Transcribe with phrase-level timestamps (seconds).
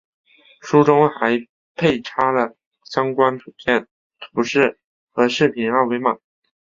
[0.61, 2.55] 书中还配插了
[2.85, 3.87] 相关图片、
[4.19, 4.79] 图示
[5.11, 6.17] 和视频二维码